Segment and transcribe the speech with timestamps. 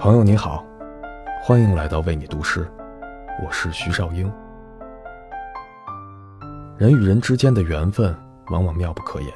[0.00, 0.64] 朋友你好，
[1.42, 2.66] 欢迎来到为你读诗，
[3.44, 4.32] 我是徐少英。
[6.78, 9.30] 人与人之间的缘分往往妙不可言，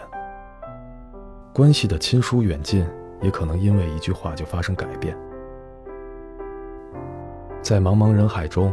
[1.52, 2.88] 关系的亲疏远近
[3.20, 5.14] 也可能因为一句话就发生改变。
[7.60, 8.72] 在茫茫人海中，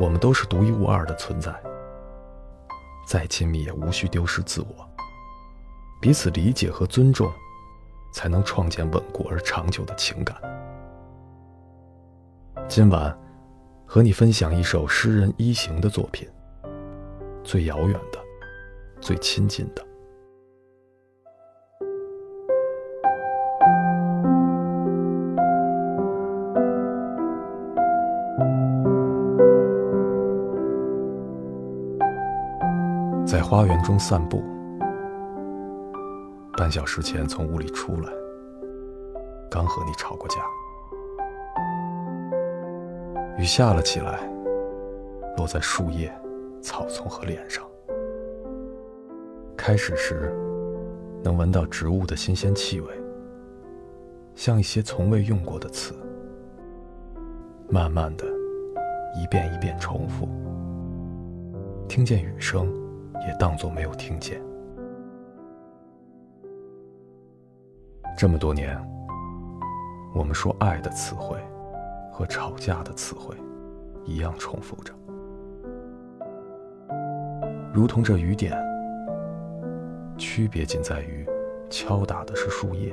[0.00, 1.54] 我们都是独一无二的存在，
[3.06, 4.88] 再亲密也无需丢失自我，
[6.00, 7.30] 彼此理解和尊重，
[8.12, 10.36] 才能创建稳固而长久的情感。
[12.68, 13.18] 今晚，
[13.86, 16.28] 和你分享一首诗人一行的作品。
[17.42, 18.18] 最遥远的，
[19.00, 19.82] 最亲近的，
[33.26, 34.42] 在花园中散步。
[36.52, 38.12] 半小时前从屋里出来，
[39.50, 40.36] 刚和你吵过架。
[43.38, 44.18] 雨下了起来，
[45.36, 46.12] 落在树叶、
[46.60, 47.64] 草丛和脸上。
[49.56, 50.36] 开始时，
[51.22, 52.88] 能闻到植物的新鲜气味，
[54.34, 55.94] 像一些从未用过的词。
[57.68, 58.24] 慢慢的，
[59.14, 60.28] 一遍一遍重复，
[61.86, 62.66] 听见雨声，
[63.24, 64.42] 也当作没有听见。
[68.18, 68.76] 这么多年，
[70.12, 71.38] 我们说爱的词汇。
[72.18, 73.32] 和吵架的词汇
[74.04, 74.92] 一样重复着，
[77.72, 78.52] 如同这雨点，
[80.16, 81.24] 区别仅在于
[81.70, 82.92] 敲打的是树叶，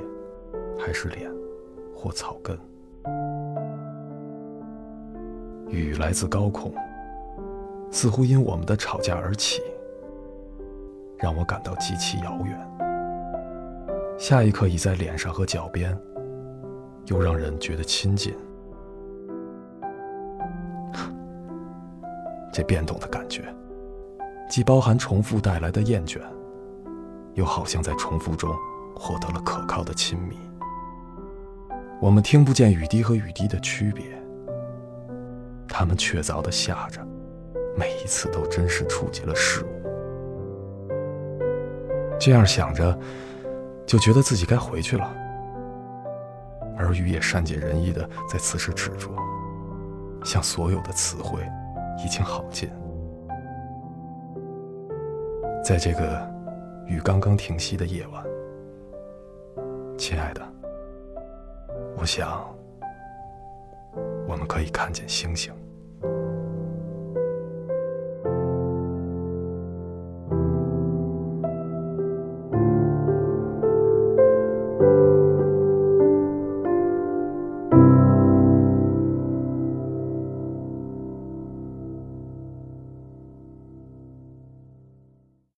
[0.78, 1.28] 还是脸
[1.92, 2.56] 或草根。
[5.70, 6.72] 雨来自高空，
[7.90, 9.60] 似乎因我们的吵架而起，
[11.18, 12.56] 让我感到极其遥远。
[14.16, 15.98] 下一刻已在脸上和脚边，
[17.06, 18.32] 又让人觉得亲近。
[22.56, 23.54] 这变动的感觉，
[24.48, 26.18] 既包含重复带来的厌倦，
[27.34, 28.50] 又好像在重复中
[28.94, 30.38] 获得了可靠的亲密。
[32.00, 34.06] 我们听不见雨滴和雨滴的区别，
[35.68, 37.06] 它们确凿的下着，
[37.76, 39.68] 每一次都真实触及了事物。
[42.18, 42.98] 这样想着，
[43.84, 45.14] 就觉得自己该回去了，
[46.74, 49.10] 而雨也善解人意的在此时止住，
[50.24, 51.46] 像所有的词汇。
[52.04, 52.68] 已经好近，
[55.64, 56.28] 在这个
[56.86, 58.24] 雨刚刚停息的夜晚，
[59.98, 60.42] 亲爱的，
[61.96, 62.54] 我想
[64.28, 65.52] 我们可以看见星星。